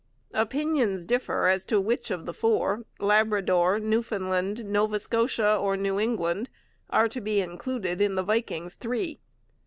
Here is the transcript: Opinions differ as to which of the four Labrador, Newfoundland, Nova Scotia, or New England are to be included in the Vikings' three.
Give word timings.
Opinions 0.33 1.05
differ 1.05 1.47
as 1.47 1.63
to 1.65 1.79
which 1.79 2.09
of 2.09 2.25
the 2.25 2.33
four 2.33 2.85
Labrador, 2.99 3.77
Newfoundland, 3.79 4.65
Nova 4.65 4.99
Scotia, 4.99 5.55
or 5.55 5.77
New 5.77 5.99
England 5.99 6.49
are 6.89 7.07
to 7.07 7.21
be 7.21 7.39
included 7.39 8.01
in 8.01 8.15
the 8.15 8.23
Vikings' 8.23 8.73
three. 8.73 9.19